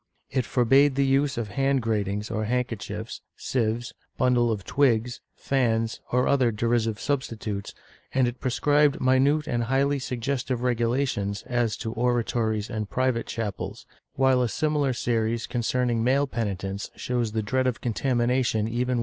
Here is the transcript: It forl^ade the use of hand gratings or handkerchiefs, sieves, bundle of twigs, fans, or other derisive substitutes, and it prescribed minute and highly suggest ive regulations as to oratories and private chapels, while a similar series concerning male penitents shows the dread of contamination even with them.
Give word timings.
It 0.31 0.45
forl^ade 0.45 0.95
the 0.95 1.05
use 1.05 1.37
of 1.37 1.49
hand 1.49 1.83
gratings 1.83 2.31
or 2.31 2.45
handkerchiefs, 2.45 3.21
sieves, 3.35 3.93
bundle 4.17 4.51
of 4.51 4.63
twigs, 4.65 5.21
fans, 5.35 6.01
or 6.11 6.27
other 6.27 6.51
derisive 6.51 6.99
substitutes, 6.99 7.75
and 8.11 8.27
it 8.27 8.39
prescribed 8.39 8.99
minute 8.99 9.45
and 9.45 9.65
highly 9.65 9.99
suggest 9.99 10.49
ive 10.49 10.61
regulations 10.63 11.43
as 11.45 11.77
to 11.77 11.93
oratories 11.93 12.67
and 12.67 12.89
private 12.89 13.27
chapels, 13.27 13.85
while 14.15 14.41
a 14.41 14.49
similar 14.49 14.91
series 14.91 15.45
concerning 15.45 16.03
male 16.03 16.25
penitents 16.25 16.89
shows 16.95 17.33
the 17.33 17.43
dread 17.43 17.67
of 17.67 17.79
contamination 17.79 18.67
even 18.67 18.87
with 18.87 18.87
them. 18.87 18.99